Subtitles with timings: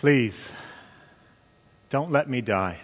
[0.00, 0.50] Please,
[1.90, 2.78] don't let me die.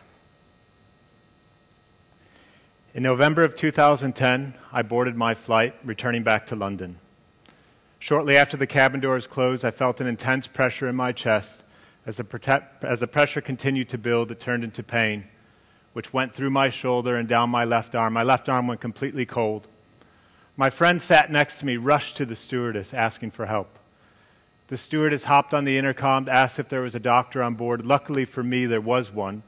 [2.93, 6.99] In November of 2010, I boarded my flight returning back to London.
[7.99, 11.63] Shortly after the cabin doors closed, I felt an intense pressure in my chest.
[12.05, 15.25] As the, as the pressure continued to build, it turned into pain,
[15.95, 18.13] which went through my shoulder and down my left arm.
[18.13, 19.69] My left arm went completely cold.
[20.59, 23.79] My friend sat next to me, rushed to the stewardess asking for help.
[24.69, 27.87] The stewardess hopped on the intercom, asked if there was a doctor on board.
[27.87, 29.45] Luckily for me, there was one.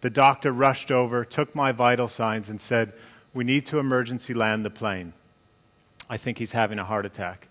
[0.00, 2.92] The doctor rushed over, took my vital signs, and said,
[3.32, 5.12] We need to emergency land the plane.
[6.10, 7.48] I think he's having a heart attack.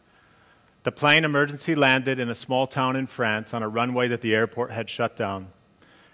[0.84, 4.36] The plane emergency landed in a small town in France on a runway that the
[4.36, 5.48] airport had shut down.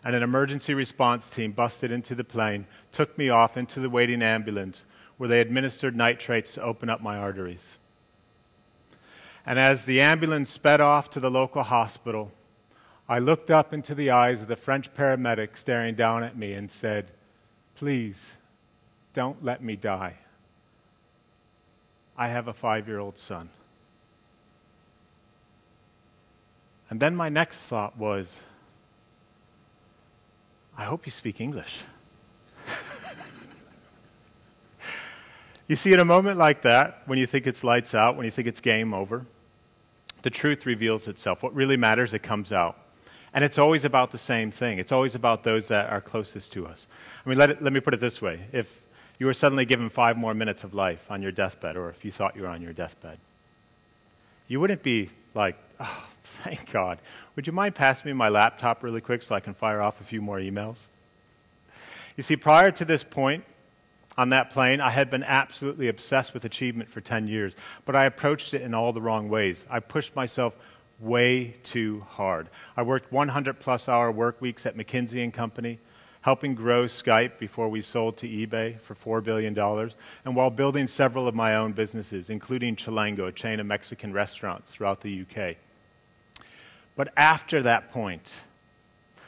[0.04, 4.22] And an emergency response team busted into the plane, took me off into the waiting
[4.22, 4.86] ambulance,
[5.18, 7.78] where they administered nitrates to open up my arteries.
[9.52, 12.32] And as the ambulance sped off to the local hospital,
[13.10, 16.72] I looked up into the eyes of the French paramedic staring down at me and
[16.72, 17.12] said,
[17.76, 18.38] Please,
[19.12, 20.16] don't let me die.
[22.18, 23.50] I have a five year old son.
[26.90, 28.40] And then my next thought was,
[30.78, 31.82] I hope you speak English.
[35.68, 38.32] you see, in a moment like that, when you think it's lights out, when you
[38.32, 39.26] think it's game over,
[40.22, 41.44] the truth reveals itself.
[41.44, 42.78] What really matters, it comes out.
[43.34, 44.78] And it's always about the same thing.
[44.78, 46.86] It's always about those that are closest to us.
[47.26, 48.42] I mean, let, it, let me put it this way.
[48.52, 48.82] If
[49.20, 52.12] you were suddenly given five more minutes of life on your deathbed, or if you
[52.12, 53.20] thought you were on your deathbed,
[54.48, 57.00] you wouldn't be like, oh, thank God.
[57.36, 60.04] Would you mind passing me my laptop really quick so I can fire off a
[60.04, 60.76] few more emails?
[62.18, 63.46] You see, prior to this point,
[64.18, 67.56] on that plane, I had been absolutely obsessed with achievement for 10 years,
[67.86, 69.66] but I approached it in all the wrong ways.
[69.70, 70.54] I pushed myself
[71.00, 72.50] way too hard.
[72.78, 75.80] I worked 100 plus hour work weeks at McKinsey and Company,
[76.22, 81.28] helping grow Skype before we sold to eBay for $4 billion, and while building several
[81.28, 85.56] of my own businesses, including Chilango, a chain of Mexican restaurants throughout the UK.
[86.96, 88.32] But after that point,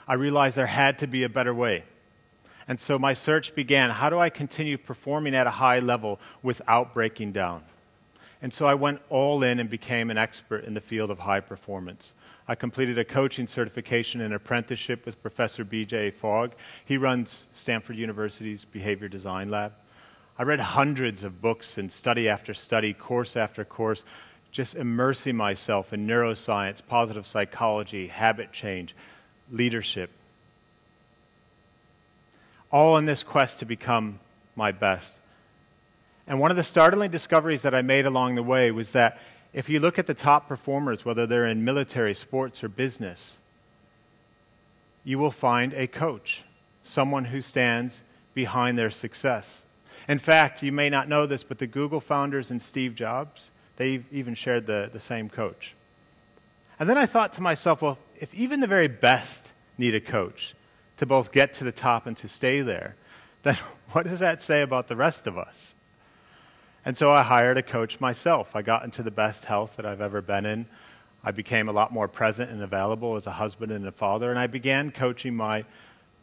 [0.07, 1.85] I realized there had to be a better way.
[2.67, 6.93] And so my search began how do I continue performing at a high level without
[6.93, 7.63] breaking down?
[8.41, 11.39] And so I went all in and became an expert in the field of high
[11.39, 12.13] performance.
[12.47, 16.11] I completed a coaching certification and apprenticeship with Professor B.J.
[16.11, 16.51] Fogg.
[16.83, 19.71] He runs Stanford University's Behavior Design Lab.
[20.37, 24.03] I read hundreds of books and study after study, course after course,
[24.51, 28.93] just immersing myself in neuroscience, positive psychology, habit change,
[29.51, 30.09] leadership.
[32.73, 34.19] All in this quest to become
[34.55, 35.15] my best.
[36.25, 39.19] And one of the startling discoveries that I made along the way was that
[39.53, 43.37] if you look at the top performers, whether they're in military, sports, or business,
[45.03, 46.43] you will find a coach,
[46.83, 48.01] someone who stands
[48.33, 49.61] behind their success.
[50.07, 54.03] In fact, you may not know this, but the Google founders and Steve Jobs, they
[54.11, 55.75] even shared the, the same coach.
[56.79, 60.55] And then I thought to myself, well, if even the very best need a coach
[60.97, 62.95] to both get to the top and to stay there,
[63.43, 63.57] then
[63.91, 65.73] what does that say about the rest of us?
[66.85, 68.55] And so I hired a coach myself.
[68.55, 70.65] I got into the best health that I've ever been in.
[71.23, 74.37] I became a lot more present and available as a husband and a father, and
[74.37, 75.63] I began coaching my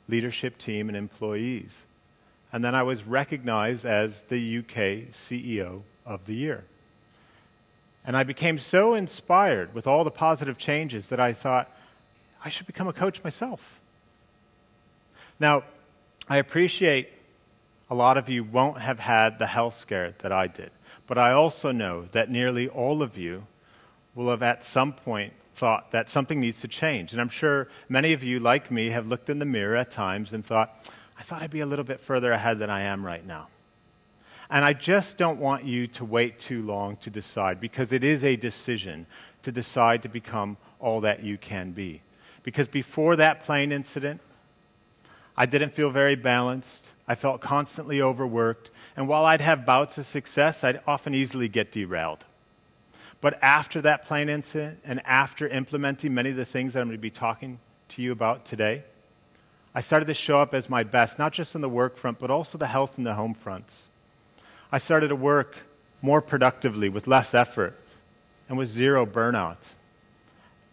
[0.09, 1.85] leadership team and employees.
[2.53, 6.65] And then I was recognized as the UK CEO of the year.
[8.05, 11.71] And I became so inspired with all the positive changes that I thought,
[12.45, 13.80] I should become a coach myself.
[15.41, 15.65] Now,
[16.29, 17.09] I appreciate
[17.89, 20.71] a lot of you won't have had the health scare that I did.
[21.07, 23.47] But I also know that nearly all of you
[24.15, 27.13] will have at some point thought that something needs to change.
[27.13, 30.33] And I'm sure many of you, like me, have looked in the mirror at times
[30.33, 30.87] and thought,
[31.19, 33.49] I thought I'd be a little bit further ahead than I am right now.
[34.51, 38.25] And I just don't want you to wait too long to decide because it is
[38.25, 39.07] a decision
[39.43, 42.03] to decide to become all that you can be.
[42.43, 44.21] Because before that plane incident,
[45.41, 46.85] I didn't feel very balanced.
[47.09, 51.73] I felt constantly overworked, and while I'd have bouts of success, I'd often easily get
[51.73, 52.27] derailed.
[53.23, 56.99] But after that plane incident, and after implementing many of the things that I'm going
[56.99, 57.59] to be talking
[57.89, 58.83] to you about today,
[59.75, 62.31] I started to show up as my best, not just on the work front, but
[62.31, 63.85] also the health and the home fronts.
[64.71, 65.57] I started to work
[66.03, 67.81] more productively with less effort
[68.51, 69.73] and with zero burnout.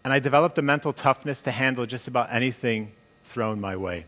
[0.04, 2.92] And I developed a mental toughness to handle just about anything
[3.24, 4.04] thrown my way.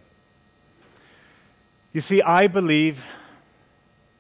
[1.91, 3.03] You see, I believe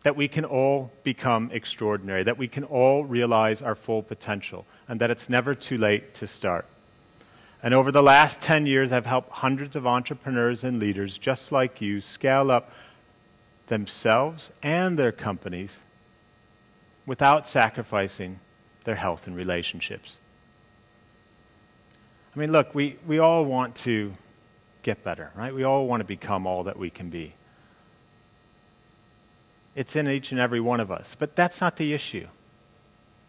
[0.01, 4.99] that we can all become extraordinary, that we can all realize our full potential, and
[5.01, 6.65] that it's never too late to start.
[7.61, 11.81] And over the last 10 years, I've helped hundreds of entrepreneurs and leaders just like
[11.81, 12.71] you scale up
[13.67, 15.75] themselves and their companies
[17.05, 18.39] without sacrificing
[18.85, 20.17] their health and relationships.
[22.35, 24.13] I mean, look, we, we all want to
[24.81, 25.53] get better, right?
[25.53, 27.33] We all want to become all that we can be.
[29.75, 31.15] It's in each and every one of us.
[31.17, 32.27] But that's not the issue.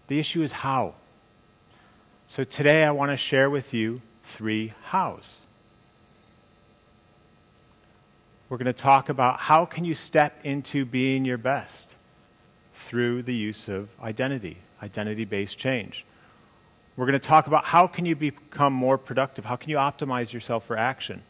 [0.09, 0.95] The issue is how.
[2.27, 5.41] So today I want to share with you three hows.
[8.49, 11.89] We're going to talk about how can you step into being your best
[12.75, 16.05] through the use of identity, identity-based change.
[16.97, 19.45] We're going to talk about how can you become more productive?
[19.45, 21.23] How can you optimize yourself for action?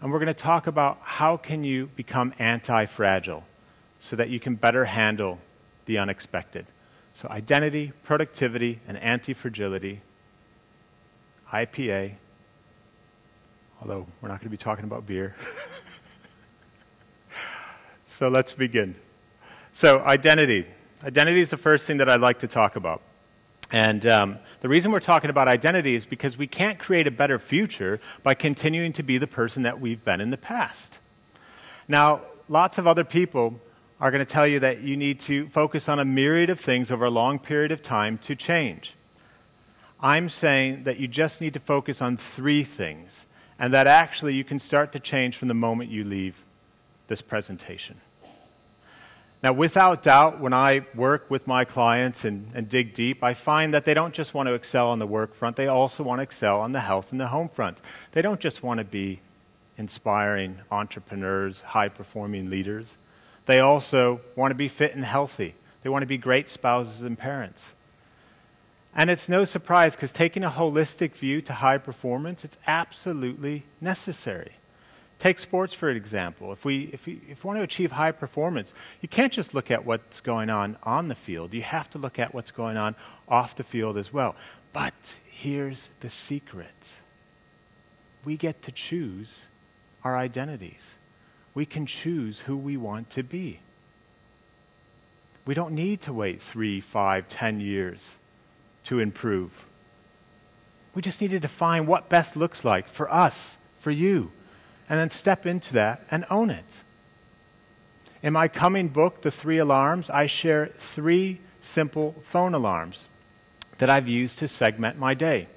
[0.00, 3.44] And we're going to talk about how can you become anti-fragile
[4.00, 5.38] so that you can better handle
[5.86, 6.66] the unexpected.
[7.14, 10.00] So identity, productivity, and anti-fragility,
[11.52, 12.14] IPA,
[13.80, 15.34] although we're not going to be talking about beer.
[18.06, 18.94] so let's begin.
[19.72, 20.66] So, identity.
[21.04, 23.00] Identity is the first thing that I'd like to talk about.
[23.70, 27.38] And um, the reason we're talking about identity is because we can't create a better
[27.38, 30.98] future by continuing to be the person that we've been in the past.
[31.86, 33.60] Now, lots of other people
[34.00, 36.90] are going to tell you that you need to focus on a myriad of things
[36.90, 38.94] over a long period of time to change.
[40.00, 43.26] I'm saying that you just need to focus on three things
[43.58, 46.36] and that actually you can start to change from the moment you leave
[47.08, 47.96] this presentation.
[49.42, 53.72] Now, without doubt, when I work with my clients and, and, dig deep, I find
[53.72, 56.24] that they don't just want to excel on the work front, they also want to
[56.24, 57.80] excel on the health and the home front.
[58.12, 59.20] They don't just want to be
[59.76, 62.96] inspiring entrepreneurs, high performing leaders.
[63.48, 65.54] They also want to be fit and healthy.
[65.82, 67.74] They want to be great spouses and parents.
[68.94, 74.52] And it's no surprise because taking a holistic view to high performance, it's absolutely necessary.
[75.18, 76.52] Take sports, for example.
[76.52, 79.70] If we, if, we, if we want to achieve high performance, you can't just look
[79.70, 81.54] at what's going on on the field.
[81.54, 82.96] You have to look at what's going on
[83.30, 84.36] off the field as well.
[84.74, 86.96] But here's the secret
[88.26, 89.46] we get to choose
[90.04, 90.96] our identities,
[91.58, 93.58] we can choose who we want to be.
[95.44, 98.12] We don't need to wait three, five, ten years
[98.84, 99.66] to improve.
[100.94, 104.30] We just need to define what best looks like for us, for you
[104.88, 106.82] and then step into that and own it.
[108.22, 113.06] In my coming book, The Three Alarms, I share three simple phone alarms
[113.78, 115.48] that I've used to segment my day.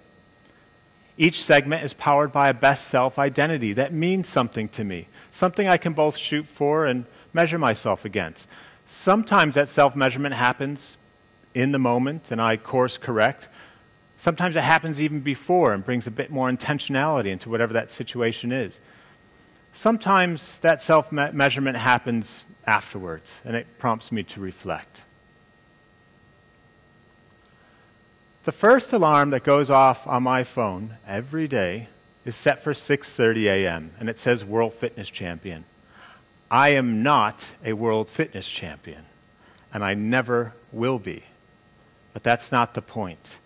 [1.22, 5.68] Each segment is powered by a best self identity that means something to me, something
[5.68, 8.50] I can both shoot for and measure myself against.
[8.86, 10.98] Sometimes that self measurement happens
[11.54, 13.50] in the moment and I course correct.
[14.18, 18.52] Sometimes it happens even before and brings a bit more intentionality into whatever that situation
[18.52, 18.80] is.
[19.74, 25.04] Sometimes that self measurement happens afterwards, and it prompts me to reflect.
[28.44, 31.90] The first alarm that goes off on my phone every day
[32.26, 33.92] is set for 6:30 a.m.
[34.00, 35.64] and it says World Fitness Champion.
[36.50, 39.06] I am not a World Fitness Champion,
[39.72, 41.22] and I never will be.
[42.14, 43.38] But that's not the point.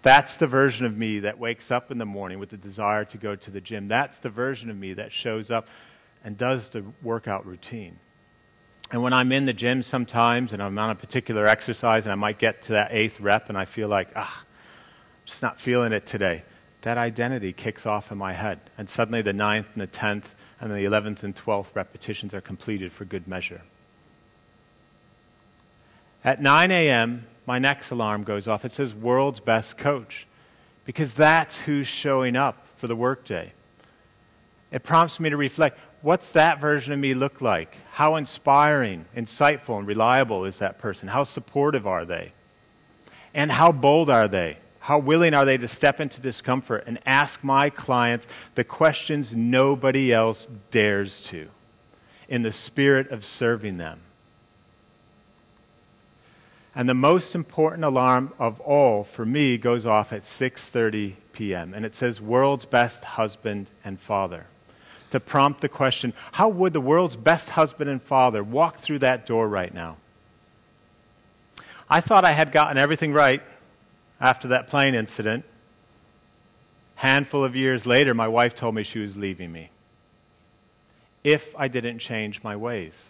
[0.00, 3.18] That's the version of me that wakes up in the morning with the desire to
[3.18, 3.86] go to the gym.
[3.86, 5.68] That's the version of me that shows up
[6.24, 7.98] and does the workout routine.
[8.90, 12.16] And when I'm in the gym sometimes and I'm on a particular exercise and I
[12.16, 15.92] might get to that eighth rep and I feel like, ah, I'm just not feeling
[15.92, 16.42] it today,
[16.82, 18.60] that identity kicks off in my head.
[18.78, 22.92] And suddenly the ninth and the tenth and the eleventh and twelfth repetitions are completed
[22.92, 23.60] for good measure.
[26.24, 28.64] At 9 a.m., my next alarm goes off.
[28.64, 30.26] It says world's best coach
[30.84, 33.52] because that's who's showing up for the workday.
[34.70, 37.76] It prompts me to reflect what's that version of me look like?
[37.92, 41.08] How inspiring, insightful, and reliable is that person?
[41.08, 42.32] How supportive are they?
[43.34, 44.58] And how bold are they?
[44.80, 50.12] How willing are they to step into discomfort and ask my clients the questions nobody
[50.12, 51.48] else dares to
[52.28, 54.00] in the spirit of serving them?
[56.74, 61.74] And the most important alarm of all for me goes off at 6:30 p.m.
[61.74, 64.46] and it says world's best husband and father.
[65.10, 69.26] To prompt the question, how would the world's best husband and father walk through that
[69.26, 69.96] door right now?
[71.88, 73.42] I thought I had gotten everything right
[74.20, 75.44] after that plane incident.
[76.96, 79.70] Handful of years later, my wife told me she was leaving me
[81.24, 83.06] if I didn't change my ways.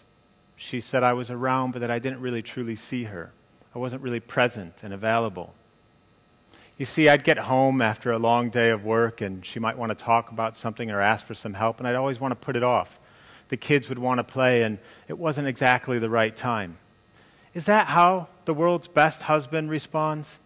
[0.55, 3.31] She said I was around, but that I didn't really truly see her.
[3.73, 5.53] I wasn't really present and available.
[6.79, 9.89] You see, I'd get home after a long day of work and she might want
[9.89, 12.55] to talk about something or ask for some help, and I'd always want to put
[12.55, 13.01] it off.
[13.49, 14.77] The kids would want to play, and
[15.09, 16.77] it wasn't exactly the right time.
[17.53, 20.39] Is that how the world's best husband responds?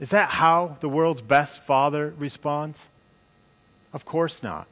[0.00, 2.88] Is that how the world's best father responds?
[3.92, 4.66] Of course not.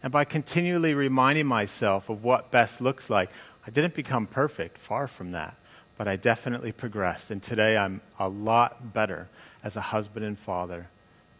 [0.00, 3.30] And by continually reminding myself of what best looks like,
[3.66, 5.56] I didn't become perfect, far from that,
[6.00, 7.30] but I definitely progressed.
[7.30, 9.28] And today I'm a lot better
[9.62, 10.88] as a husband and father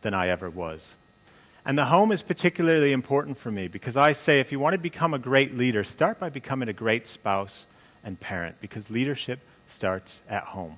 [0.03, 0.97] than I ever was.
[1.65, 4.79] And the home is particularly important for me because I say if you want to
[4.79, 7.67] become a great leader, start by becoming a great spouse
[8.05, 10.77] and parent because leadership starts at home.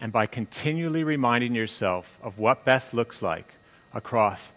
[0.00, 3.52] And by continually reminding yourself of what best looks like
[3.92, 4.50] across,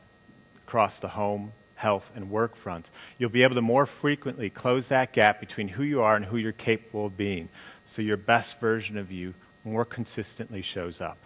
[0.65, 5.13] across the home, health, and work fronts, you'll be able to more frequently close that
[5.13, 7.47] gap between who you are and who you're capable of being
[7.85, 9.33] so your best version of you
[9.63, 11.17] more consistently shows up.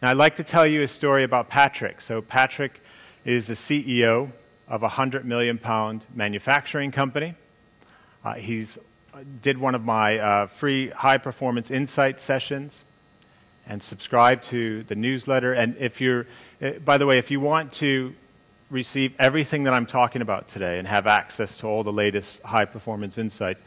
[0.00, 2.00] Now, I'd like to tell you a story about Patrick.
[2.00, 2.80] So, Patrick
[3.26, 4.32] is the CEO
[4.68, 7.34] of a 100 million pound manufacturing company.
[8.24, 8.78] Uh, he's
[9.12, 12.84] uh, did one of my uh, free high performance insight sessions
[13.66, 15.52] and subscribe to the newsletter.
[15.52, 16.26] And if you're,
[16.62, 18.14] uh, by the way, if you want to
[18.70, 22.66] receive everything that I'm talking about today and have access to all the latest high
[22.66, 23.62] performance insights,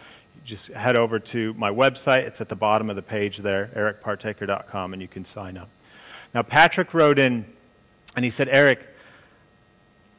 [0.46, 2.24] just head over to my website.
[2.24, 5.70] It's at the bottom of the page there, ericpartaker.com, and you can sign up.
[6.34, 7.46] Now, Patrick wrote in
[8.16, 8.88] and he said, Eric,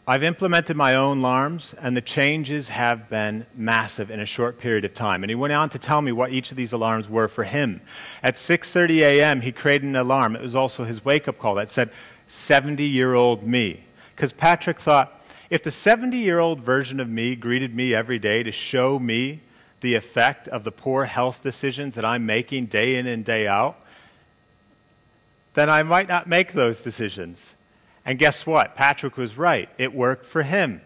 [0.06, 4.84] I've implemented my own alarms, and the changes have been massive in a short period
[4.84, 5.22] of time.
[5.22, 7.80] And he went on to tell me what each of these alarms were for him.
[8.20, 10.34] At 6:30 a.m., he created an alarm.
[10.34, 11.92] It was also his wake-up call that said,
[12.28, 18.42] "70-year-old me," because Patrick thought, if the 70-year-old version of me greeted me every day
[18.42, 19.40] to show me
[19.80, 23.76] the effect of the poor health decisions that I'm making day in and day out,
[25.54, 27.54] then I might not make those decisions.
[28.06, 28.74] And guess what?
[28.74, 29.68] Patrick was right.
[29.78, 30.80] It worked for him.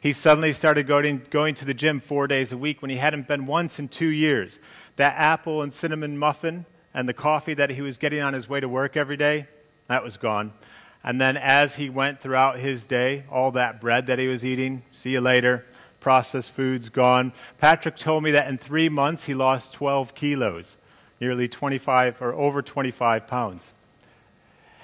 [0.00, 3.28] He suddenly started going, going to the gym four days a week when he hadn't
[3.28, 4.58] been once in two years.
[4.96, 8.60] That apple and cinnamon muffin and the coffee that he was getting on his way
[8.60, 9.46] to work every day,
[9.88, 10.52] that was gone.
[11.02, 14.82] And then as he went throughout his day, all that bread that he was eating,
[14.92, 15.64] see you later,
[15.98, 17.32] processed foods gone.
[17.58, 20.76] Patrick told me that in three months he lost 12 kilos,
[21.20, 23.72] nearly 25 or over 25 pounds.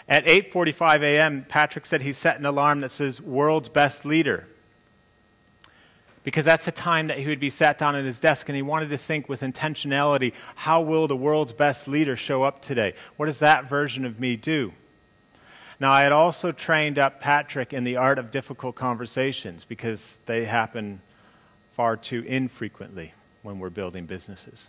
[0.09, 4.47] At 8:45 a.m., Patrick said he set an alarm that says "World's Best Leader,"
[6.23, 8.63] because that's the time that he would be sat down at his desk, and he
[8.63, 12.95] wanted to think with intentionality: How will the world's best leader show up today?
[13.17, 14.73] What does that version of me do?
[15.79, 20.47] Now, I had also trained up Patrick in the art of difficult conversations because they
[20.47, 21.01] happen
[21.75, 24.69] far too infrequently when we're building businesses.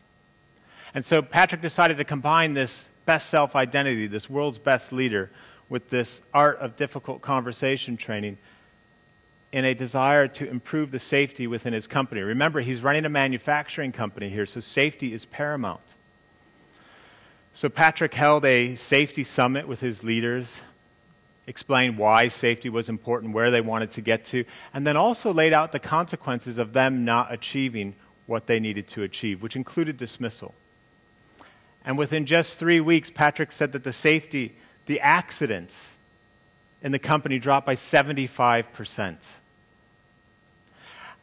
[0.93, 5.29] And so Patrick decided to combine this best self identity, this world's best leader,
[5.69, 8.37] with this art of difficult conversation training
[9.51, 12.21] in a desire to improve the safety within his company.
[12.21, 15.79] Remember, he's running a manufacturing company here, so safety is paramount.
[17.53, 20.61] So, Patrick held a safety summit with his leaders,
[21.47, 25.53] explained why safety was important, where they wanted to get to, and then also laid
[25.53, 30.53] out the consequences of them not achieving what they needed to achieve, which included dismissal.
[31.85, 35.95] And within just three weeks, Patrick said that the safety, the accidents
[36.81, 39.15] in the company dropped by 75%.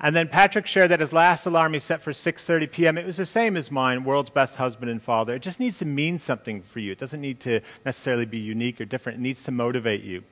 [0.01, 2.99] And then Patrick shared that his last alarm he set for 6:30 p.m.
[2.99, 5.35] It was the same as mine, world's best husband and father.
[5.35, 6.93] It just needs to mean something for you.
[6.93, 9.19] It doesn't need to necessarily be unique or different.
[9.19, 10.25] It needs to motivate you.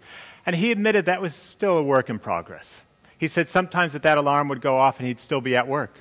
[0.45, 2.83] And he admitted that was still a work in progress.
[3.19, 5.95] He said sometimes that that alarm would go off and he'd still be at work.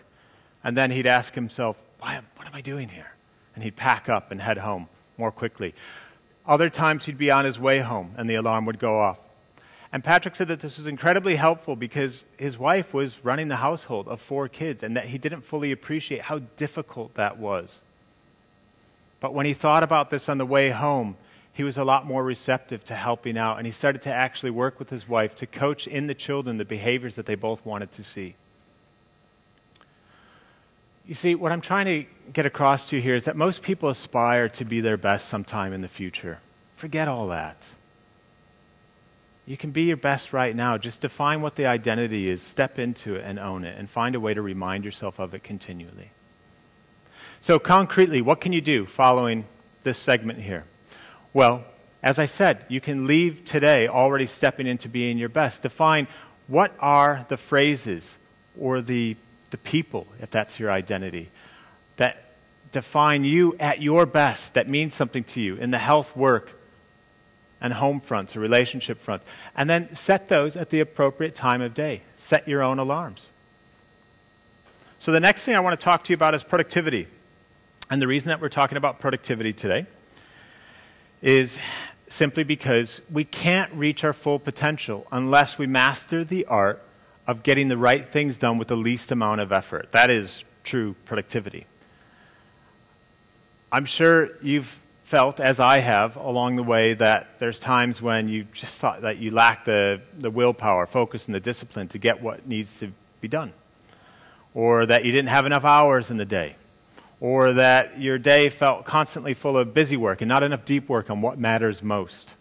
[0.64, 3.12] And then he'd ask himself, Why, what am I doing here?
[3.56, 4.88] and he'd pack up and head home
[5.18, 5.74] more quickly.
[6.46, 9.20] Other times he'd be on his way home and the alarm would go off.
[9.94, 14.08] And Patrick said that this was incredibly helpful because his wife was running the household
[14.08, 17.82] of four kids and that he didn't fully appreciate how difficult that was.
[19.20, 21.18] But when he thought about this on the way home,
[21.54, 24.80] he was a lot more receptive to helping out and he started to actually work
[24.80, 28.04] with his wife to coach in the children the behaviors that they both wanted to
[28.04, 28.36] see.
[31.06, 33.90] You see, what I'm trying to get across to you here is that most people
[33.90, 36.40] aspire to be their best sometime in the future.
[36.78, 37.58] Forget all that.
[39.46, 40.78] You can be your best right now.
[40.78, 44.20] Just define what the identity is, step into it, and own it, and find a
[44.20, 46.12] way to remind yourself of it continually.
[47.40, 49.46] So, concretely, what can you do following
[49.82, 50.66] this segment here?
[51.34, 51.66] Well,
[52.04, 55.64] as I said, you can leave today already stepping into being your best.
[55.64, 56.08] Define
[56.48, 58.18] what are the phrases
[58.60, 59.16] or the
[59.52, 61.30] the people, if that's your identity,
[61.98, 62.26] that
[62.72, 66.61] define you at your best that means something to you in the health, work,
[67.62, 69.24] and home fronts or relationship fronts.
[69.56, 72.02] And then set those at the appropriate time of day.
[72.18, 73.30] Set your own alarms.
[75.00, 77.08] So, the next thing I want to talk to you about is productivity.
[77.90, 79.86] And the reason that we're talking about productivity today
[81.22, 81.60] is
[82.08, 86.82] simply because we can't reach our full potential unless we master the art
[87.28, 89.92] of getting the right things done with the least amount of effort.
[89.92, 91.66] That is true productivity.
[93.72, 94.81] I'm sure you've
[95.12, 99.18] felt, as I have along the way, that there's times when you just thought that
[99.18, 103.28] you lack the, the willpower, focus, and the discipline to get what needs to be
[103.28, 103.52] done.
[104.54, 106.56] Or that you didn't have enough hours in the day.
[107.20, 111.10] Or that your day felt constantly full of busy work and not enough deep work
[111.10, 112.34] on what matters most.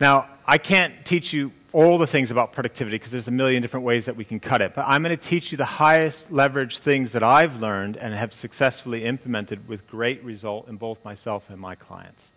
[0.00, 3.84] Now, I can't teach you all the things about productivity because there's a million different
[3.84, 4.74] ways that we can cut it.
[4.74, 8.32] But I'm going to teach you the highest leverage things that I've learned and have
[8.32, 12.30] successfully implemented with great result in both myself and my clients.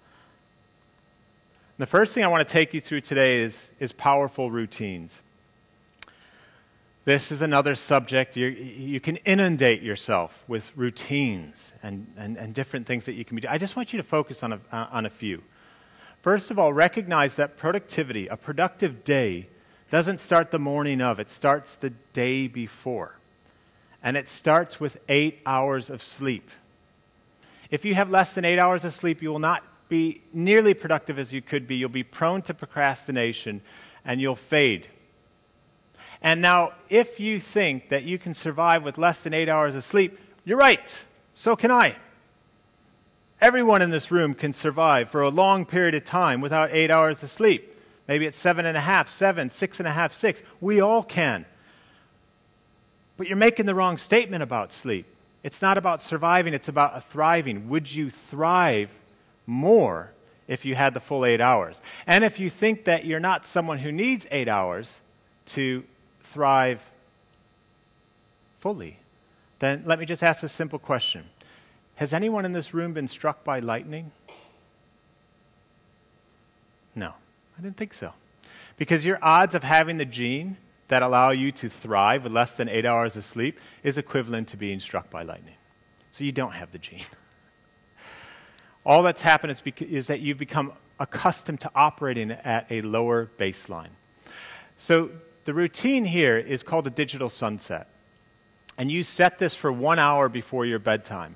[1.78, 5.22] And the first thing I want to take you through today is, is powerful routines.
[7.04, 8.38] This is another subject.
[8.38, 13.36] You, you can inundate yourself with routines and, and, and different things that you can
[13.36, 13.54] be doing.
[13.54, 15.42] I just want you to focus on a, on a few.
[16.22, 19.48] First of all, recognize that productivity, a productive day,
[19.90, 23.16] doesn't start the morning of, it starts the day before.
[24.04, 26.50] And it starts with eight hours of sleep.
[27.70, 31.20] If you have less than eight hours of sleep, you will not be nearly productive
[31.20, 31.76] as you could be.
[31.76, 33.62] You'll be prone to procrastination
[34.06, 34.88] and you'll fade.
[36.22, 39.84] And now, if you think that you can survive with less than eight hours of
[39.84, 41.06] sleep, you're right.
[41.34, 41.96] So can I.
[43.42, 47.24] Everyone in this room can survive for a long period of time without eight hours
[47.24, 47.76] of sleep.
[48.08, 50.44] Maybe it's seven and a half, seven, six and a half, six.
[50.60, 51.46] We all can.
[53.18, 55.08] But you're making the wrong statement about sleep.
[55.44, 57.68] It's not about surviving, it's about thriving.
[57.70, 58.92] Would you thrive
[59.48, 60.12] more
[60.48, 61.82] if you had the full eight hours?
[62.06, 65.00] And if you think that you're not someone who needs eight hours
[65.48, 65.84] to
[66.20, 66.88] thrive
[68.60, 68.98] fully,
[69.58, 71.26] then let me just ask a simple question
[71.96, 74.12] has anyone in this room been struck by lightning?
[76.96, 77.14] No,
[77.58, 78.14] I didn't think so.
[78.78, 82.68] Because your odds of having the gene that allow you to thrive with less than
[82.68, 85.56] eight hours of sleep is equivalent to being struck by lightning.
[86.12, 87.06] So you don't have the gene.
[88.86, 93.90] All that's happened is, is that you've become accustomed to operating at a lower baseline.
[94.78, 95.12] So
[95.46, 97.88] the routine here is called a digital sunset.
[98.78, 101.36] And you set this for one hour before your bedtime.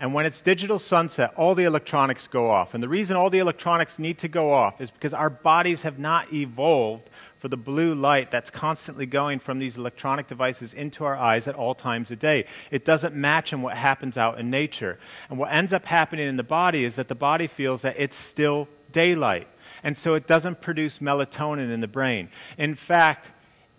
[0.00, 2.72] And when it's digital sunset, all the electronics go off.
[2.72, 5.98] And the reason all the electronics need to go off is because our bodies have
[5.98, 11.16] not evolved for the blue light that's constantly going from these electronic devices into our
[11.16, 12.46] eyes at all times a day.
[12.70, 14.98] It doesn't match in what happens out in nature.
[15.28, 18.16] And what ends up happening in the body is that the body feels that it's
[18.16, 19.48] still daylight.
[19.82, 22.30] And so it doesn't produce melatonin in the brain.
[22.56, 23.32] In fact,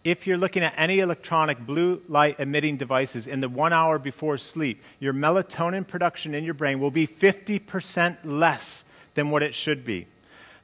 [0.03, 4.37] if you're looking at any electronic blue light emitting devices in the one hour before
[4.37, 8.83] sleep, your melatonin production in your brain will be 50% less
[9.13, 10.07] than what it should be.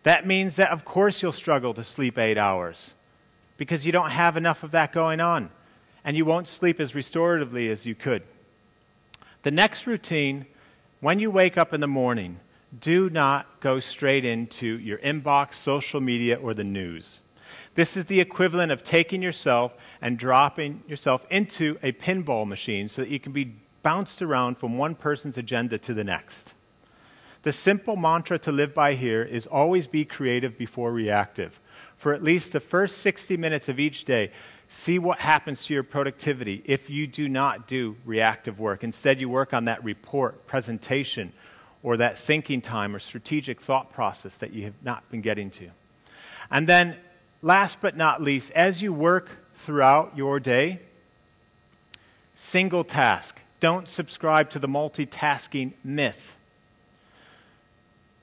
[0.03, 2.93] That means that, of course, you'll struggle to sleep eight hours
[3.57, 5.49] because you don't have enough of that going on,
[6.03, 8.23] and you won't sleep as restoratively as you could.
[9.43, 10.45] The next routine,
[11.01, 12.39] when you wake up in the morning,
[12.79, 17.21] do not go straight into your inbox, social media, or the news.
[17.77, 23.03] This is the equivalent of taking yourself and dropping yourself into a pinball machine so
[23.03, 26.55] that you can be bounced around from one person's agenda to the next.
[27.43, 31.59] The simple mantra to live by here is always be creative before reactive.
[31.97, 34.31] For at least the first 60 minutes of each day,
[34.67, 38.83] see what happens to your productivity if you do not do reactive work.
[38.83, 41.31] Instead, you work on that report, presentation,
[41.83, 45.69] or that thinking time or strategic thought process that you have not been getting to.
[46.49, 46.97] And then
[47.41, 50.79] last but not least, as you work throughout your day,
[52.33, 53.41] single task.
[53.59, 56.35] Don't subscribe to the multitasking myth.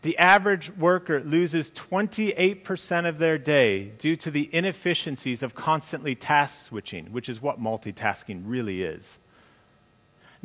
[0.03, 6.67] The average worker loses 28% of their day due to the inefficiencies of constantly task
[6.67, 9.19] switching, which is what multitasking really is.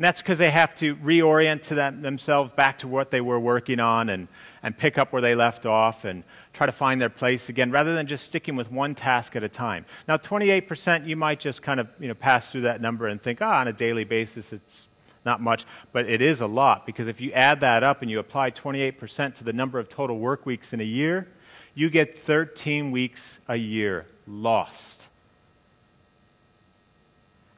[0.00, 3.38] And that's because they have to reorient to them, themselves back to what they were
[3.38, 4.28] working on and,
[4.62, 7.94] and pick up where they left off and try to find their place again rather
[7.94, 9.84] than just sticking with one task at a time.
[10.08, 13.42] Now, 28%, you might just kind of you know, pass through that number and think,
[13.42, 14.88] ah, oh, on a daily basis, it's
[15.26, 18.20] not much, but it is a lot because if you add that up and you
[18.20, 21.28] apply 28% to the number of total work weeks in a year,
[21.74, 25.09] you get 13 weeks a year lost.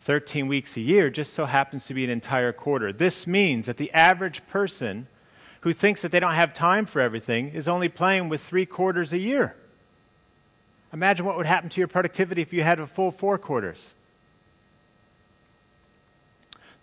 [0.03, 2.93] 13 weeks a year just so happens to be an entire quarter.
[2.93, 5.07] This means that the average person
[5.61, 9.13] who thinks that they don't have time for everything is only playing with three quarters
[9.13, 9.55] a year.
[10.93, 13.95] Imagine what would happen to your productivity if you had a full four quarters.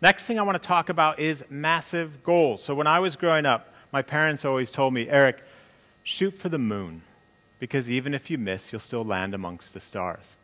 [0.01, 2.63] Next thing I want to talk about is massive goals.
[2.63, 5.43] So, when I was growing up, my parents always told me, Eric,
[6.03, 7.01] shoot for the moon,
[7.59, 10.37] because even if you miss, you'll still land amongst the stars.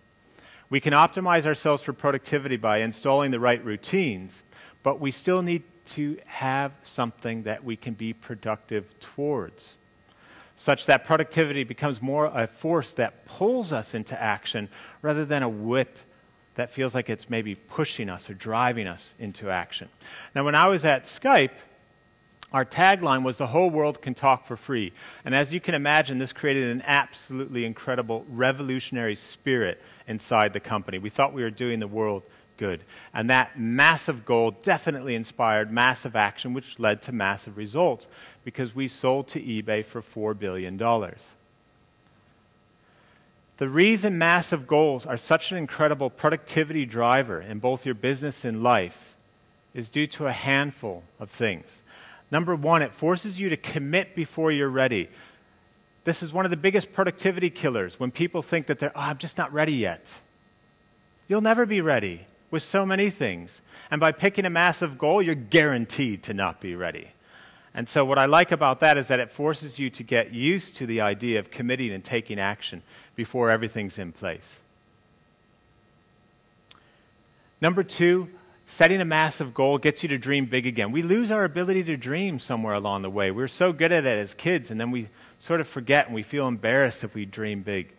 [0.69, 4.43] We can optimize ourselves for productivity by installing the right routines,
[4.83, 9.75] but we still need to have something that we can be productive towards,
[10.55, 14.69] such that productivity becomes more a force that pulls us into action
[15.01, 15.97] rather than a whip
[16.55, 19.89] that feels like it's maybe pushing us or driving us into action.
[20.33, 21.51] Now, when I was at Skype,
[22.53, 24.93] our tagline was the whole world can talk for free.
[25.25, 30.97] And as you can imagine, this created an absolutely incredible revolutionary spirit inside the company.
[30.97, 32.23] We thought we were doing the world
[32.57, 32.81] good.
[33.13, 38.07] And that massive goal definitely inspired massive action, which led to massive results
[38.43, 40.77] because we sold to eBay for $4 billion.
[43.57, 48.61] The reason massive goals are such an incredible productivity driver in both your business and
[48.61, 49.15] life
[49.73, 51.81] is due to a handful of things.
[52.31, 55.09] Number one, it forces you to commit before you're ready.
[56.03, 59.17] This is one of the biggest productivity killers when people think that they're, oh, I'm
[59.17, 60.21] just not ready yet.
[61.27, 63.61] You'll never be ready with so many things.
[63.89, 67.11] And by picking a massive goal, you're guaranteed to not be ready.
[67.73, 70.77] And so, what I like about that is that it forces you to get used
[70.77, 72.81] to the idea of committing and taking action
[73.15, 74.61] before everything's in place.
[77.59, 78.29] Number two,
[78.65, 80.91] setting a massive goal gets you to dream big again.
[80.91, 83.31] We lose our ability to dream somewhere along the way.
[83.31, 86.23] We're so good at it as kids, and then we sort of forget and we
[86.23, 87.93] feel embarrassed if we dream big.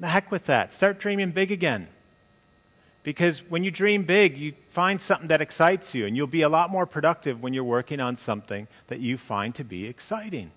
[0.00, 0.72] The heck with that.
[0.72, 1.88] Start dreaming big again.
[3.04, 6.48] Because when you dream big, you find something that excites you, and you'll be a
[6.48, 10.50] lot more productive when you're working on something that you find to be exciting.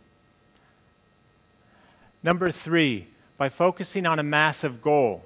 [2.23, 3.07] Number three,
[3.37, 5.23] by focusing on a massive goal.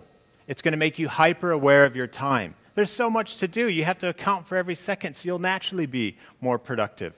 [0.47, 2.55] It's going to make you hyper aware of your time.
[2.81, 3.69] There's so much to do.
[3.69, 7.13] You have to account for every second, so you'll naturally be more productive.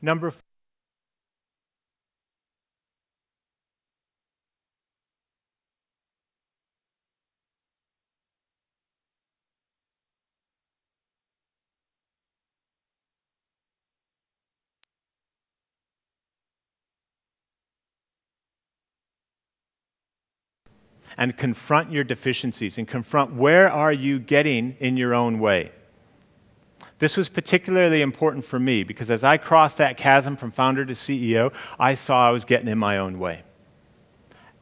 [0.00, 0.32] Number
[21.18, 25.72] and confront your deficiencies and confront where are you getting in your own way.
[26.98, 30.94] This was particularly important for me because as I crossed that chasm from founder to
[30.94, 33.42] CEO, I saw I was getting in my own way.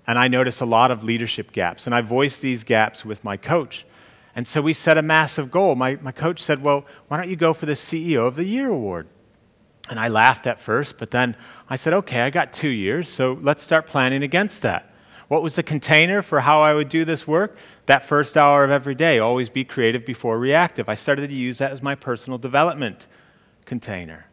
[0.07, 1.87] And I noticed a lot of leadership gaps.
[1.87, 3.85] And I voiced these gaps with my coach.
[4.35, 5.75] And so we set a massive goal.
[5.75, 8.69] My, my coach said, Well, why don't you go for the CEO of the Year
[8.69, 9.09] award?
[9.88, 11.37] And I laughed at first, but then
[11.69, 14.92] I said, Okay, I got two years, so let's start planning against that.
[15.29, 17.57] What was the container for how I would do this work?
[17.87, 20.89] That first hour of every day, always be creative before reactive.
[20.89, 23.09] I started to use that as my personal development
[23.65, 24.27] container.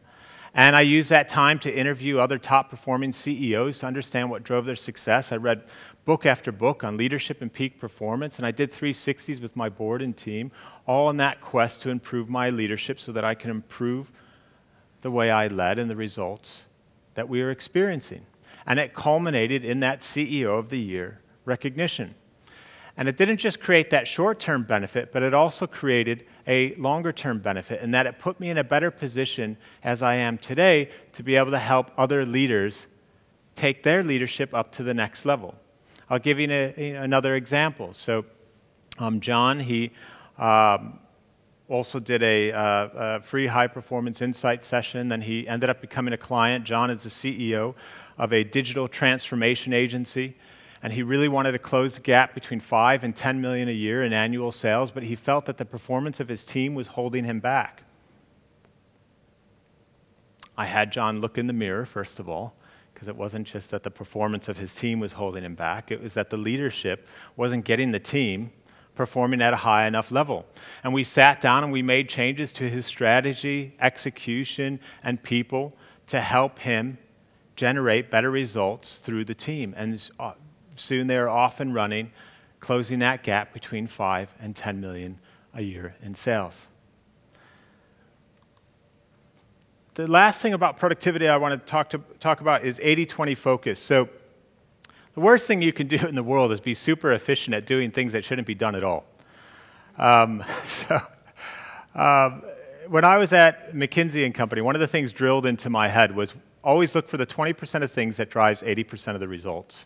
[0.54, 4.66] And I used that time to interview other top performing CEOs to understand what drove
[4.66, 5.32] their success.
[5.32, 5.64] I read
[6.06, 10.04] book after book on leadership and peak performance, and I did 360s with my board
[10.04, 10.52] and team,
[10.86, 14.12] all in that quest to improve my leadership so that I can improve
[15.02, 16.66] the way I led and the results
[17.16, 18.26] that we are experiencing
[18.66, 22.16] and it culminated in that CEO of the Year recognition.
[22.96, 27.12] And it didn't just create that short term benefit, but it also created a longer
[27.12, 30.90] term benefit, in that it put me in a better position as I am today
[31.14, 32.86] to be able to help other leaders
[33.56, 35.56] take their leadership up to the next level.
[36.10, 37.94] I'll give you a, another example.
[37.94, 38.26] So,
[39.00, 39.92] um, John, he
[40.38, 41.00] um,
[41.68, 45.08] also did a, uh, a free high performance insight session.
[45.08, 46.66] Then he ended up becoming a client.
[46.66, 47.74] John is the CEO
[48.18, 50.36] of a digital transformation agency
[50.82, 54.04] and he really wanted to close the gap between 5 and 10 million a year
[54.04, 57.40] in annual sales but he felt that the performance of his team was holding him
[57.40, 57.84] back
[60.58, 62.56] i had john look in the mirror first of all
[62.94, 66.02] because it wasn't just that the performance of his team was holding him back it
[66.02, 68.52] was that the leadership wasn't getting the team
[68.96, 70.46] performing at a high enough level.
[70.84, 75.74] And we sat down and we made changes to his strategy, execution, and people
[76.08, 76.98] to help him
[77.56, 79.74] generate better results through the team.
[79.78, 80.34] And uh,
[80.76, 82.12] soon they're off and running,
[82.60, 85.20] closing that gap between 5 and 10 million
[85.54, 86.68] a year in sales.
[89.96, 93.36] The last thing about productivity I want to talk, to, talk about is 80 20
[93.36, 93.80] focus.
[93.80, 94.10] So,
[95.14, 97.92] the worst thing you can do in the world is be super efficient at doing
[97.92, 99.06] things that shouldn't be done at all.
[100.00, 101.00] Um, so,
[101.96, 102.40] Uh,
[102.88, 106.16] when I was at McKinsey and Company, one of the things drilled into my head
[106.16, 109.86] was always look for the 20% of things that drives 80% of the results.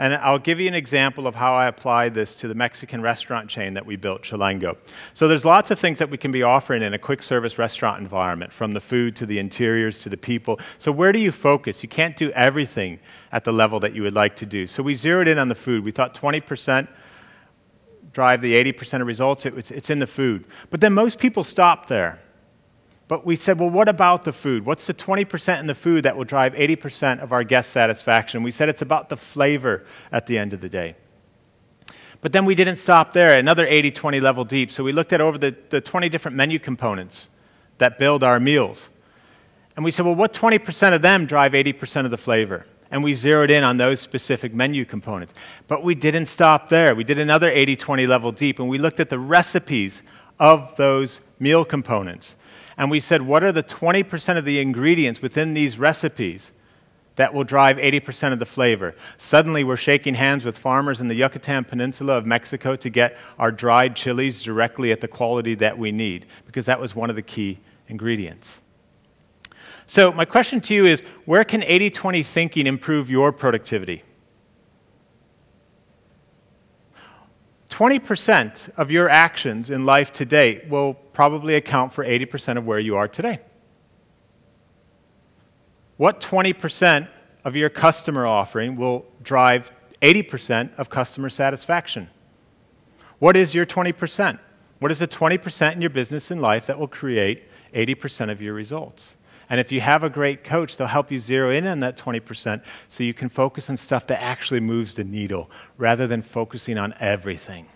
[0.00, 3.50] And I'll give you an example of how I apply this to the Mexican restaurant
[3.50, 4.76] chain that we built, Chilango.
[5.12, 8.00] So there's lots of things that we can be offering in a quick service restaurant
[8.00, 10.60] environment, from the food to the interiors to the people.
[10.78, 11.82] So where do you focus?
[11.82, 13.00] You can't do everything
[13.32, 14.68] at the level that you would like to do.
[14.68, 15.82] So we zeroed in on the food.
[15.82, 16.86] We thought 20%
[18.12, 19.46] drive the 80% of results.
[19.46, 20.44] It, it's in the food.
[20.70, 22.20] But then most people stop there.
[23.08, 24.66] But we said, well, what about the food?
[24.66, 28.42] What's the 20% in the food that will drive 80% of our guest satisfaction?
[28.42, 30.94] We said it's about the flavor at the end of the day.
[32.20, 34.70] But then we didn't stop there, another 80 20 level deep.
[34.70, 37.28] So we looked at over the, the 20 different menu components
[37.78, 38.90] that build our meals.
[39.76, 42.66] And we said, well, what 20% of them drive 80% of the flavor?
[42.90, 45.34] And we zeroed in on those specific menu components.
[45.66, 46.94] But we didn't stop there.
[46.94, 50.02] We did another 80 20 level deep, and we looked at the recipes
[50.38, 52.34] of those meal components.
[52.78, 56.52] And we said, what are the 20% of the ingredients within these recipes
[57.16, 58.94] that will drive 80% of the flavor?
[59.16, 63.50] Suddenly, we're shaking hands with farmers in the Yucatan Peninsula of Mexico to get our
[63.50, 67.22] dried chilies directly at the quality that we need, because that was one of the
[67.22, 68.60] key ingredients.
[69.86, 74.04] So, my question to you is where can 80 20 thinking improve your productivity?
[77.78, 82.80] 20% of your actions in life to date will probably account for 80% of where
[82.80, 83.38] you are today.
[85.96, 87.06] What 20%
[87.44, 89.70] of your customer offering will drive
[90.02, 92.10] 80% of customer satisfaction?
[93.20, 94.40] What is your 20%?
[94.80, 98.54] What is the 20% in your business and life that will create 80% of your
[98.54, 99.14] results?
[99.50, 102.62] And if you have a great coach, they'll help you zero in on that 20%
[102.86, 106.94] so you can focus on stuff that actually moves the needle rather than focusing on
[107.00, 107.66] everything.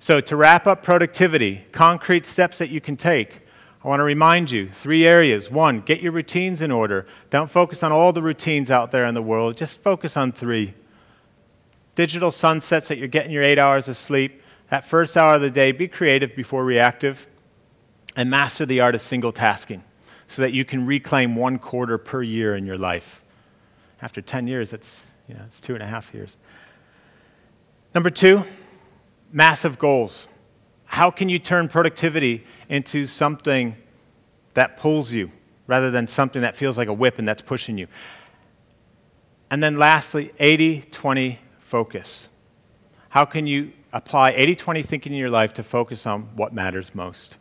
[0.00, 3.40] So, to wrap up productivity, concrete steps that you can take.
[3.82, 5.50] I want to remind you three areas.
[5.50, 7.06] One, get your routines in order.
[7.28, 10.74] Don't focus on all the routines out there in the world, just focus on three.
[11.94, 14.42] Digital sunsets that you're getting your eight hours of sleep.
[14.68, 17.28] That first hour of the day, be creative before reactive.
[18.16, 19.82] And master the art of single tasking
[20.34, 23.22] so that you can reclaim one quarter per year in your life.
[24.02, 26.36] After 10 years, it's, you know, it's two and a half years.
[27.94, 28.42] Number two,
[29.30, 30.26] massive goals.
[30.86, 33.76] How can you turn productivity into something
[34.54, 35.30] that pulls you
[35.68, 37.86] rather than something that feels like a whip and that's pushing you?
[39.52, 42.26] And then lastly, 80 20 focus.
[43.10, 46.92] How can you apply 80 20 thinking in your life to focus on what matters
[46.92, 47.36] most?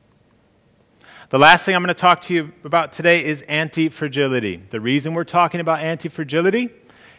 [1.34, 4.58] The last thing I'm going to talk to you about today is anti fragility.
[4.58, 6.69] The reason we're talking about anti fragility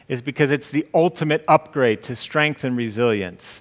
[0.07, 3.61] is because it's the ultimate upgrade to strength and resilience.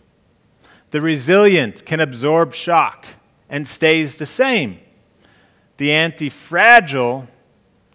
[0.92, 3.08] The resilient can absorb shock
[3.50, 4.78] and stays the same.
[5.78, 7.28] The anti fragile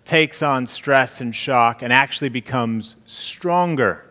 [0.04, 4.04] takes on stress and shock and actually becomes stronger.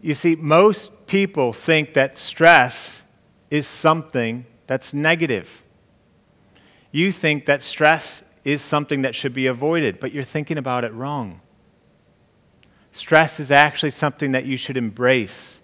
[0.00, 3.02] You see, most people think that stress
[3.50, 5.64] is something that's negative.
[6.98, 10.92] You think that stress is something that should be avoided, but you're thinking about it
[10.92, 11.40] wrong.
[12.90, 15.62] Stress is actually something that you should embrace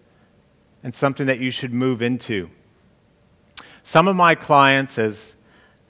[0.84, 2.50] and something that you should move into.
[3.82, 5.34] Some of my clients, as,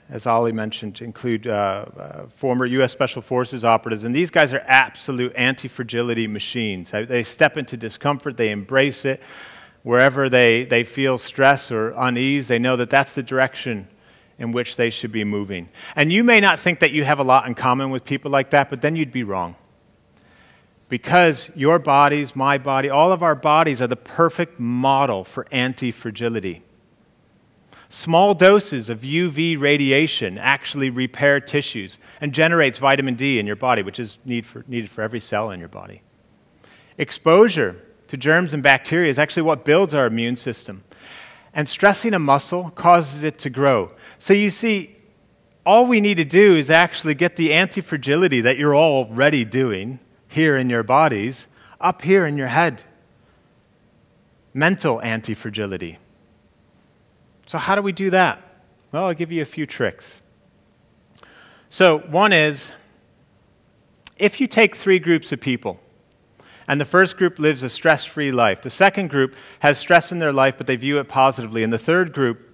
[0.09, 2.91] as Ollie mentioned, include uh, uh, former U.S.
[2.91, 6.89] Special Forces operatives, and these guys are absolute anti fragility machines.
[6.89, 9.21] They step into discomfort, they embrace it.
[9.83, 13.87] Wherever they, they feel stress or unease, they know that that's the direction
[14.37, 15.69] in which they should be moving.
[15.95, 18.49] And you may not think that you have a lot in common with people like
[18.51, 19.55] that, but then you'd be wrong.
[20.89, 25.91] Because your bodies, my body, all of our bodies are the perfect model for anti
[25.91, 26.63] fragility.
[27.89, 33.83] Small doses of UV radiation actually repair tissues and generates vitamin D in your body,
[33.83, 36.01] which is need for, needed for every cell in your body.
[36.97, 40.83] Exposure to germs and bacteria is actually what builds our immune system.
[41.55, 43.93] And stressing a muscle causes it to grow.
[44.19, 44.95] So you see,
[45.65, 49.99] all we need to do is actually get the anti fragility that you're already doing
[50.27, 51.47] here in your bodies
[51.79, 52.83] up here in your head.
[54.53, 55.97] Mental anti fragility.
[57.45, 58.41] So, how do we do that?
[58.91, 60.21] Well, I'll give you a few tricks.
[61.69, 62.71] So, one is
[64.17, 65.79] if you take three groups of people,
[66.67, 70.19] and the first group lives a stress free life, the second group has stress in
[70.19, 72.51] their life, but they view it positively, and the third group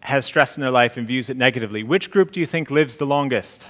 [0.00, 1.82] has stress in their life and views it negatively.
[1.82, 3.68] Which group do you think lives the longest?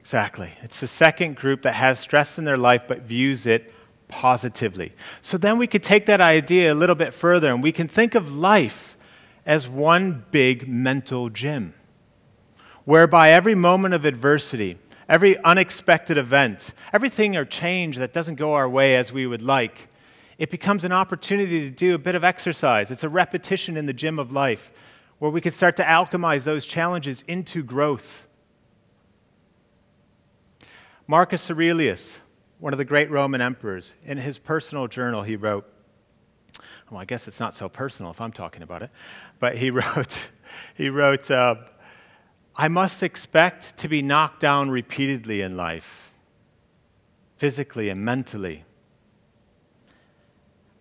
[0.00, 0.52] Exactly.
[0.62, 3.72] It's the second group that has stress in their life but views it
[4.08, 4.92] positively.
[5.20, 8.14] So then we could take that idea a little bit further and we can think
[8.14, 8.96] of life
[9.44, 11.74] as one big mental gym,
[12.84, 18.68] whereby every moment of adversity, every unexpected event, everything or change that doesn't go our
[18.68, 19.88] way as we would like,
[20.38, 22.90] it becomes an opportunity to do a bit of exercise.
[22.90, 24.70] It's a repetition in the gym of life
[25.18, 28.28] where we can start to alchemize those challenges into growth.
[31.08, 32.20] Marcus Aurelius,
[32.60, 35.64] one of the great Roman emperors, in his personal journal, he wrote,
[36.90, 38.90] well, I guess it's not so personal if I'm talking about it,
[39.40, 40.28] but he wrote,
[40.74, 41.56] he wrote, uh,
[42.60, 46.12] I must expect to be knocked down repeatedly in life,
[47.36, 48.64] physically and mentally.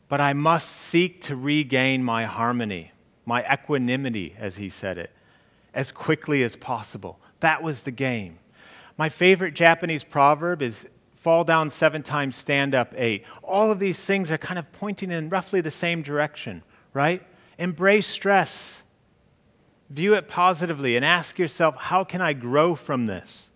[0.10, 2.94] But I must seek to regain my harmony,
[3.28, 5.12] my equanimity, as he said it,
[5.72, 7.20] as quickly as possible.
[7.42, 8.40] That was the game.
[8.98, 13.24] My favorite Japanese proverb is fall down seven times, stand up eight.
[13.44, 16.64] All of these things are kind of pointing in roughly the same direction,
[16.94, 17.22] right?
[17.60, 18.82] Embrace stress.
[19.90, 23.50] View it positively and ask yourself, how can I grow from this?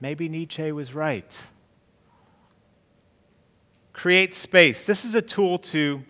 [0.00, 1.44] Maybe Nietzsche was right.
[3.92, 4.86] Create space.
[4.86, 6.02] This is a tool to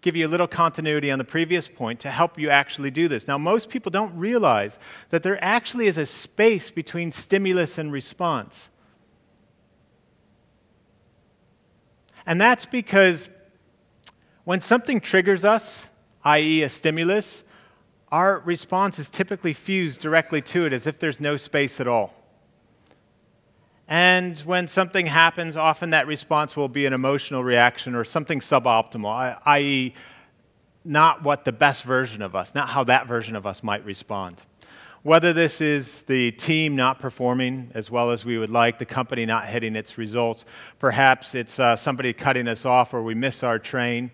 [0.00, 3.26] give you a little continuity on the previous point to help you actually do this.
[3.26, 4.78] Now, most people don't realize
[5.08, 8.70] that there actually is a space between stimulus and response.
[12.24, 13.30] And that's because
[14.44, 15.88] when something triggers us,
[16.22, 17.42] i.e., a stimulus,
[18.12, 22.14] our response is typically fused directly to it as if there's no space at all.
[23.88, 29.38] And when something happens, often that response will be an emotional reaction or something suboptimal,
[29.46, 29.94] i.e.,
[30.84, 34.42] not what the best version of us, not how that version of us might respond.
[35.02, 39.24] Whether this is the team not performing as well as we would like, the company
[39.24, 40.44] not hitting its results,
[40.80, 44.10] perhaps it's uh, somebody cutting us off or we miss our train.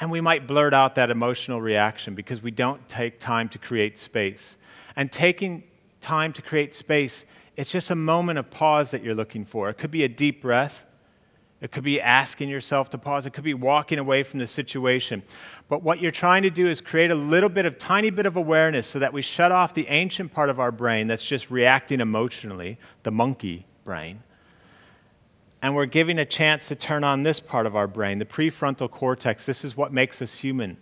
[0.00, 3.98] And we might blurt out that emotional reaction because we don't take time to create
[3.98, 4.56] space.
[4.94, 5.64] And taking
[6.00, 7.24] time to create space,
[7.56, 9.68] it's just a moment of pause that you're looking for.
[9.68, 10.86] It could be a deep breath.
[11.60, 13.26] It could be asking yourself to pause.
[13.26, 15.24] It could be walking away from the situation.
[15.68, 18.36] But what you're trying to do is create a little bit of, tiny bit of
[18.36, 22.00] awareness so that we shut off the ancient part of our brain that's just reacting
[22.00, 24.22] emotionally, the monkey brain.
[25.60, 28.90] And we're giving a chance to turn on this part of our brain, the prefrontal
[28.90, 29.44] cortex.
[29.44, 30.76] This is what makes us human.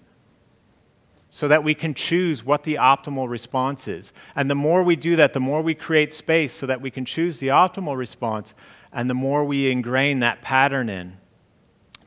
[1.31, 4.13] So that we can choose what the optimal response is.
[4.35, 7.05] And the more we do that, the more we create space so that we can
[7.05, 8.55] choose the optimal response,
[8.93, 11.19] and the more we ingrain that pattern in,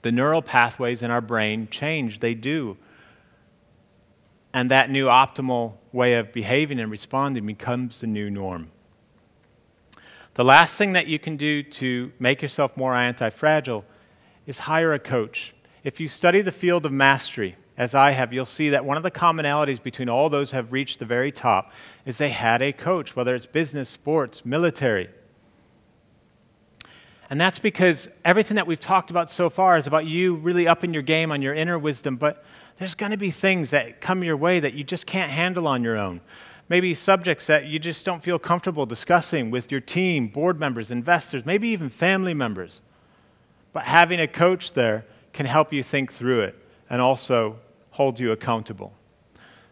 [0.01, 2.19] the neural pathways in our brain change.
[2.19, 2.77] They do.
[4.53, 8.71] And that new optimal way of behaving and responding becomes the new norm.
[10.39, 13.83] The last thing that you can do to make yourself more anti fragile
[14.45, 15.53] is hire a coach.
[15.83, 19.03] If you study the field of mastery, as I have, you'll see that one of
[19.03, 21.73] the commonalities between all those who have reached the very top
[22.05, 25.09] is they had a coach, whether it's business, sports, military.
[27.29, 30.93] And that's because everything that we've talked about so far is about you really upping
[30.93, 32.45] your game on your inner wisdom, but
[32.77, 35.83] there's going to be things that come your way that you just can't handle on
[35.83, 36.21] your own.
[36.69, 41.45] Maybe subjects that you just don't feel comfortable discussing with your team, board members, investors,
[41.45, 42.81] maybe even family members.
[43.73, 46.55] But having a coach there can help you think through it
[46.89, 47.59] and also
[47.91, 48.93] hold you accountable.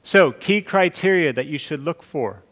[0.02, 2.44] So, key criteria that you should look for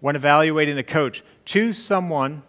[0.00, 2.42] when evaluating a coach choose someone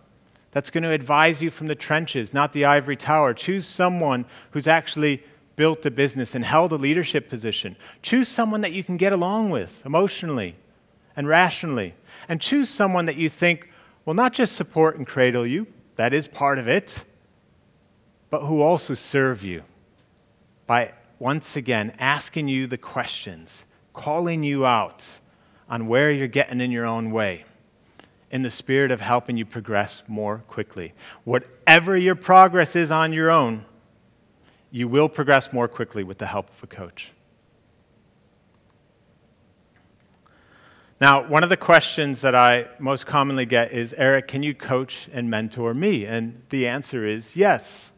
[0.52, 3.34] that's going to advise you from the trenches, not the ivory tower.
[3.34, 5.24] Choose someone who's actually
[5.60, 7.76] built a business and held a leadership position.
[8.02, 10.56] Choose someone that you can get along with emotionally
[11.18, 11.96] and rationally.
[12.30, 13.70] And choose someone that you think
[14.06, 15.68] will not just support and cradle you,
[15.98, 17.04] that is part of it,
[18.30, 19.64] but who also serve you
[20.66, 25.20] by once again asking you the questions, calling you out
[25.70, 27.44] on where you're getting in your own way
[28.32, 30.94] in the spirit of helping you progress more quickly.
[31.26, 33.66] Whatever your progress is on your own,
[34.72, 37.12] you will progress more quickly with the help of a coach.
[41.02, 45.10] Now, one of the questions that I most commonly get is Eric, can you coach
[45.14, 46.06] and mentor me?
[46.06, 47.92] And the answer is yes.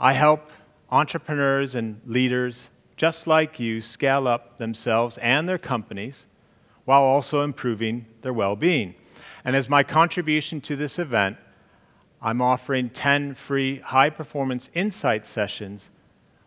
[0.00, 0.50] I help
[0.90, 6.26] entrepreneurs and leaders just like you scale up themselves and their companies
[6.84, 8.96] while also improving their well being.
[9.44, 11.36] And as my contribution to this event,
[12.20, 15.88] I'm offering 10 free high performance insight sessions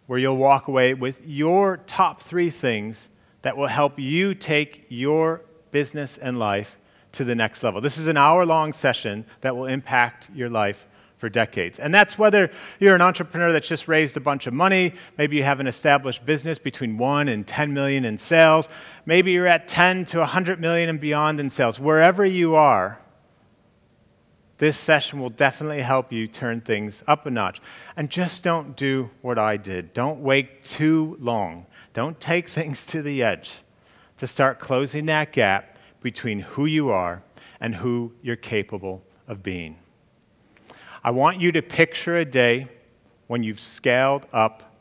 [0.07, 3.09] where you'll walk away with your top three things
[3.43, 5.41] that will help you take your
[5.71, 6.77] business and life
[7.13, 7.81] to the next level.
[7.81, 10.85] This is an hour long session that will impact your life
[11.17, 11.77] for decades.
[11.79, 12.49] And that's whether
[12.79, 16.25] you're an entrepreneur that's just raised a bunch of money, maybe you have an established
[16.25, 18.67] business between 1 and 10 million in sales,
[19.05, 21.79] maybe you're at 10 to 100 million and beyond in sales.
[21.79, 23.00] Wherever you are,
[24.61, 27.59] this session will definitely help you turn things up a notch.
[27.97, 29.91] And just don't do what I did.
[29.91, 31.65] Don't wait too long.
[31.93, 33.53] Don't take things to the edge
[34.19, 37.23] to start closing that gap between who you are
[37.59, 39.77] and who you're capable of being.
[41.03, 42.67] I want you to picture a day
[43.25, 44.75] when you've scaled up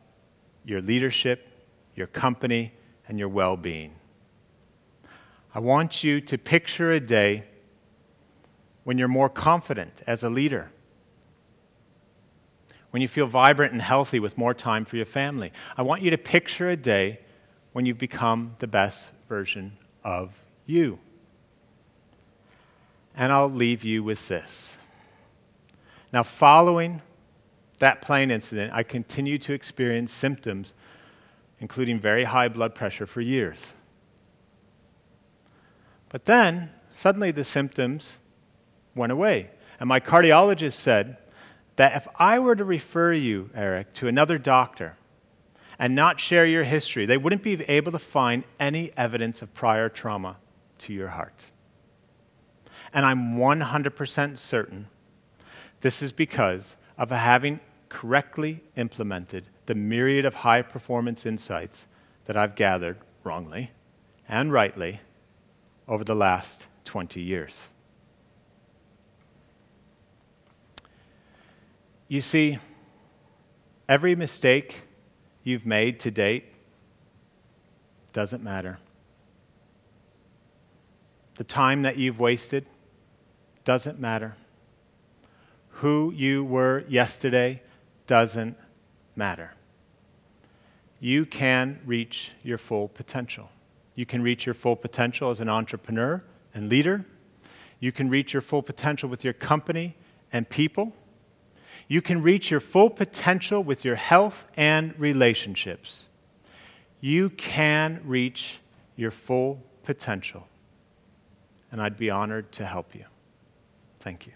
[0.62, 1.49] your leadership,
[1.95, 2.74] your company,
[3.09, 3.95] and your well being.
[5.55, 7.45] I want you to picture a day
[8.85, 10.70] when you're more confident as a leader,
[12.91, 15.53] when you feel vibrant and healthy with more time for your family.
[15.76, 17.20] I want you to picture a day
[17.72, 20.33] when you've become the best version of
[20.66, 20.99] you.
[23.14, 24.76] And I'll leave you with this.
[26.12, 27.03] Now, following
[27.78, 30.74] that plane incident, I continued to experience symptoms,
[31.61, 33.59] including very high blood pressure, for years.
[36.09, 38.18] But then, suddenly, the symptoms
[38.95, 39.51] went away.
[39.78, 41.16] And my cardiologist said
[41.76, 44.97] that if I were to refer you, Eric, to another doctor
[45.78, 49.88] and not share your history, they wouldn't be able to find any evidence of prior
[49.88, 50.36] trauma
[50.78, 51.47] to your heart.
[52.93, 54.88] And I'm 100% certain
[55.80, 61.86] this is because of having correctly implemented the myriad of high performance insights
[62.26, 63.70] that I've gathered wrongly
[64.28, 65.01] and rightly
[65.88, 67.69] over the last 20 years.
[72.11, 72.58] You see,
[73.88, 74.82] every mistake
[75.44, 76.44] you've made to date
[78.12, 78.78] doesn't matter.
[81.36, 82.66] The time that you've wasted
[83.64, 84.34] doesn't matter
[85.80, 87.62] who you were yesterday
[88.06, 88.54] doesn't
[89.16, 89.54] matter.
[90.98, 93.48] You can reach your full potential.
[93.94, 97.06] You can reach your full potential as an entrepreneur and leader.
[97.78, 99.96] You can reach your full potential with your company
[100.32, 100.92] and people.
[101.91, 106.05] You can reach your full potential with your health and relationships.
[107.01, 108.61] You can reach
[108.95, 110.47] your full potential.
[111.72, 113.07] And I'd be honored to help you.
[113.99, 114.32] Thank you.